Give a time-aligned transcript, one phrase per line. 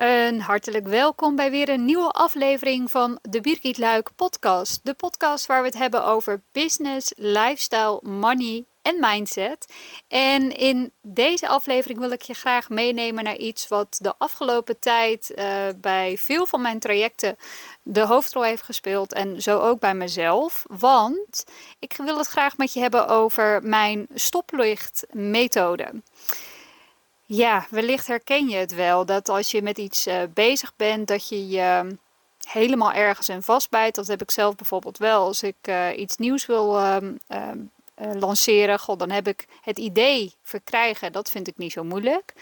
[0.00, 4.80] Een hartelijk welkom bij weer een nieuwe aflevering van de Birgit Luik podcast.
[4.82, 9.72] De podcast waar we het hebben over business, lifestyle, money en mindset.
[10.08, 15.32] En in deze aflevering wil ik je graag meenemen naar iets wat de afgelopen tijd
[15.34, 15.44] uh,
[15.76, 17.36] bij veel van mijn trajecten
[17.82, 20.64] de hoofdrol heeft gespeeld en zo ook bij mezelf.
[20.68, 21.44] Want
[21.78, 25.92] ik wil het graag met je hebben over mijn stoplichtmethode.
[27.32, 29.06] Ja, wellicht herken je het wel.
[29.06, 31.96] Dat als je met iets uh, bezig bent, dat je je
[32.48, 33.94] helemaal ergens in vastbijt.
[33.94, 35.24] Dat heb ik zelf bijvoorbeeld wel.
[35.24, 36.96] Als ik uh, iets nieuws wil uh,
[37.96, 41.12] lanceren, god, dan heb ik het idee verkrijgen.
[41.12, 42.32] Dat vind ik niet zo moeilijk.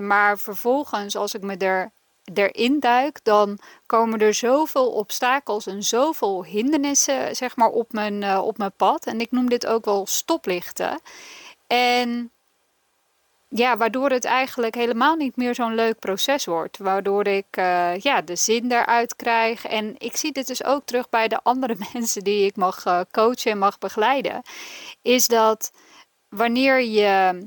[0.00, 1.90] maar vervolgens, als ik me er
[2.34, 8.58] erin duik, dan komen er zoveel obstakels en zoveel hindernissen zeg maar, op, mijn, op
[8.58, 9.06] mijn pad.
[9.06, 11.00] En ik noem dit ook wel stoplichten.
[11.66, 12.30] En
[13.48, 16.78] ja, waardoor het eigenlijk helemaal niet meer zo'n leuk proces wordt.
[16.78, 19.66] Waardoor ik uh, ja, de zin eruit krijg.
[19.66, 23.00] En ik zie dit dus ook terug bij de andere mensen die ik mag uh,
[23.10, 24.42] coachen en mag begeleiden.
[25.02, 25.72] Is dat
[26.28, 27.38] wanneer je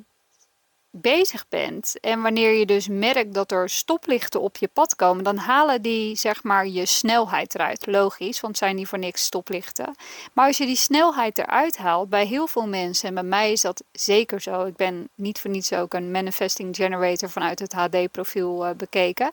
[1.02, 5.38] bezig bent en wanneer je dus merkt dat er stoplichten op je pad komen, dan
[5.38, 7.86] halen die zeg maar je snelheid eruit.
[7.86, 9.95] Logisch, want zijn die voor niks stoplichten.
[10.34, 13.62] Maar als je die snelheid eruit haalt, bij heel veel mensen, en bij mij is
[13.62, 18.67] dat zeker zo, ik ben niet voor niets ook een manifesting generator vanuit het HD-profiel
[18.67, 19.30] uh, bekeken.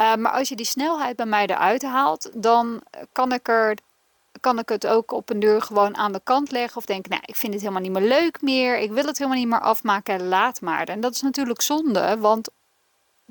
[0.00, 2.82] Uh, maar als je die snelheid bij mij eruit haalt, dan
[3.12, 3.74] kan ik er
[4.40, 6.76] kan ik het ook op een deur gewoon aan de kant leggen.
[6.76, 8.78] Of denk, nou, ik vind het helemaal niet meer leuk meer.
[8.78, 10.28] Ik wil het helemaal niet meer afmaken.
[10.28, 10.88] Laat maar.
[10.88, 12.48] En dat is natuurlijk zonde, want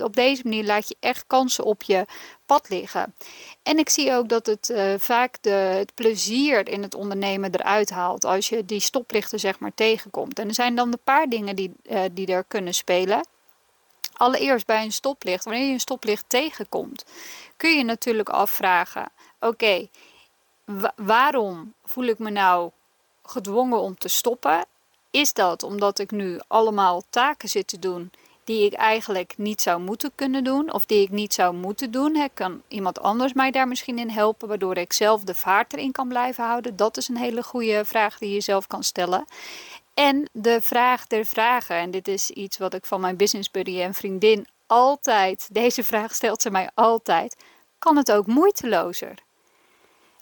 [0.03, 2.05] op deze manier laat je echt kansen op je
[2.45, 3.15] pad liggen.
[3.63, 7.89] En ik zie ook dat het uh, vaak de, het plezier in het ondernemen eruit
[7.89, 10.39] haalt als je die stoplichten zeg maar tegenkomt.
[10.39, 13.27] En er zijn dan een paar dingen die, uh, die er kunnen spelen.
[14.13, 17.05] Allereerst bij een stoplicht, wanneer je een stoplicht tegenkomt,
[17.57, 19.87] kun je natuurlijk afvragen: oké,
[20.95, 22.71] waarom voel ik me nou
[23.23, 24.65] gedwongen om te stoppen?
[25.11, 28.11] Is dat omdat ik nu allemaal taken zit te doen
[28.43, 32.29] die ik eigenlijk niet zou moeten kunnen doen of die ik niet zou moeten doen?
[32.33, 36.07] Kan iemand anders mij daar misschien in helpen, waardoor ik zelf de vaart erin kan
[36.07, 36.75] blijven houden?
[36.75, 39.25] Dat is een hele goede vraag die je zelf kan stellen.
[39.93, 43.81] En de vraag der vragen, en dit is iets wat ik van mijn business buddy
[43.81, 47.35] en vriendin altijd, deze vraag stelt ze mij altijd,
[47.79, 49.15] kan het ook moeitelozer?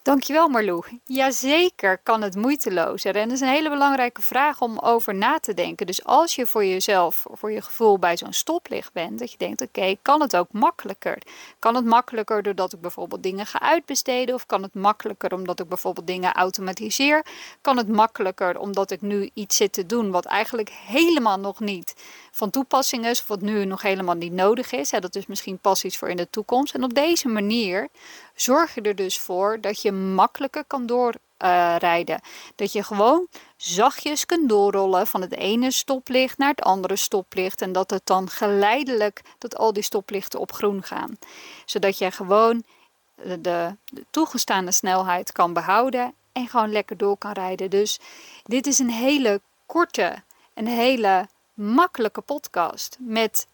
[0.08, 0.84] Dankjewel Marlou.
[1.06, 3.16] Jazeker kan het moeitelozer.
[3.16, 5.86] En dat is een hele belangrijke vraag om over na te denken.
[5.86, 9.62] Dus als je voor jezelf, voor je gevoel bij zo'n stoplicht bent, dat je denkt,
[9.62, 11.18] oké, kan het ook makkelijker?
[11.60, 14.36] Kan het makkelijker doordat ik bijvoorbeeld dingen ga uitbesteden?
[14.36, 17.26] Of kan het makkelijker omdat ik bijvoorbeeld dingen automatiseer?
[17.62, 21.96] Kan het makkelijker omdat ik nu iets zit te doen wat eigenlijk helemaal nog niet
[22.32, 24.90] van toepassing is, of wat nu nog helemaal niet nodig is?
[24.90, 26.74] Dat is misschien pas iets voor in de toekomst.
[26.74, 27.88] En op deze manier
[28.40, 32.22] zorg je er dus voor dat je makkelijker kan doorrijden.
[32.56, 33.28] dat je gewoon
[33.58, 37.62] zachtjes kunt doorrollen van het ene stoplicht naar het andere stoplicht.
[37.62, 41.18] En dat het dan geleidelijk dat al die stoplichten op groen gaan.
[41.66, 42.64] Zodat je gewoon
[43.16, 47.70] de, de toegestaande snelheid kan behouden en gewoon lekker door kan rijden.
[47.70, 48.00] Dus
[48.44, 50.24] dit is een hele korte,
[50.54, 53.48] een hele makkelijke podcast met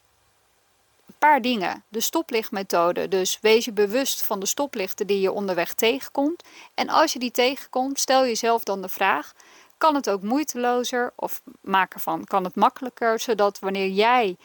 [1.20, 1.84] paar dingen.
[1.90, 3.08] De stoplichtmethode.
[3.08, 6.44] Dus wees je bewust van de stoplichten die je onderweg tegenkomt.
[6.74, 9.34] En als je die tegenkomt, stel jezelf dan de vraag:
[9.78, 14.38] kan het ook moeitelozer of maak ervan kan het makkelijker, zodat wanneer jij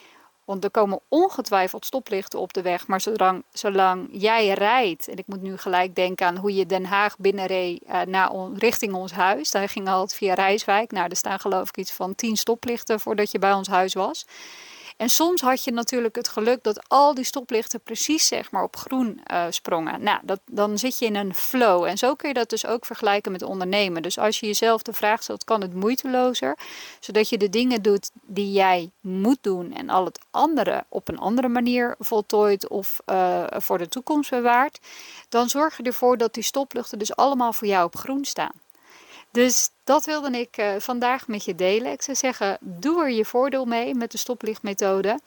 [0.49, 2.87] want er komen ongetwijfeld stoplichten op de weg.
[2.87, 5.09] Maar zolang, zolang jij rijdt.
[5.09, 8.95] En ik moet nu gelijk denken aan hoe je Den Haag binnenreed uh, naar richting
[8.95, 9.51] ons huis.
[9.51, 10.91] Daar ging altijd via Rijswijk.
[10.91, 14.27] Nou, er staan geloof ik iets van tien stoplichten voordat je bij ons huis was.
[14.99, 18.77] En soms had je natuurlijk het geluk dat al die stoplichten precies zeg maar op
[18.77, 20.03] groen uh, sprongen.
[20.03, 21.85] Nou, dat, dan zit je in een flow.
[21.85, 24.03] En zo kun je dat dus ook vergelijken met ondernemen.
[24.03, 26.59] Dus als je jezelf de vraag stelt, kan het moeitelozer?
[27.01, 31.19] Zodat je de dingen doet die jij moet doen en al het andere op een
[31.19, 34.79] andere manier voltooid of uh, voor de toekomst bewaart.
[35.29, 38.55] Dan zorg je ervoor dat die stoplichten dus allemaal voor jou op groen staan.
[39.31, 41.93] Dus dat wilde ik uh, vandaag met je delen.
[41.93, 45.20] Ik zou zeggen, doe er je voordeel mee met de stoplichtmethode.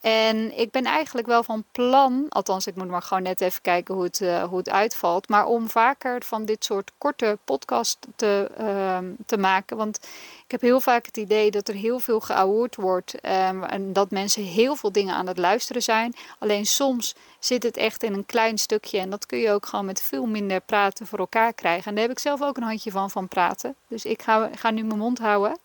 [0.00, 3.94] En ik ben eigenlijk wel van plan, althans ik moet maar gewoon net even kijken
[3.94, 8.50] hoe het, uh, hoe het uitvalt, maar om vaker van dit soort korte podcast te,
[8.60, 9.76] uh, te maken.
[9.76, 9.98] Want
[10.44, 14.10] ik heb heel vaak het idee dat er heel veel geawoord wordt um, en dat
[14.10, 16.14] mensen heel veel dingen aan het luisteren zijn.
[16.38, 19.84] Alleen soms zit het echt in een klein stukje en dat kun je ook gewoon
[19.84, 21.84] met veel minder praten voor elkaar krijgen.
[21.84, 23.74] En daar heb ik zelf ook een handje van, van praten.
[24.02, 25.58] Dus ik ga, ga nu mijn mond houden.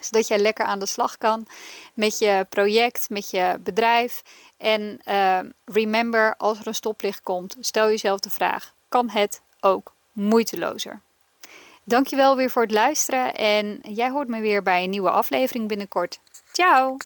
[0.00, 1.46] zodat jij lekker aan de slag kan
[1.94, 4.22] met je project, met je bedrijf.
[4.56, 9.92] En uh, remember, als er een stoplicht komt, stel jezelf de vraag: kan het ook
[10.12, 11.00] moeitelozer?
[11.84, 16.20] Dankjewel weer voor het luisteren en jij hoort me weer bij een nieuwe aflevering binnenkort.
[16.52, 16.96] Ciao!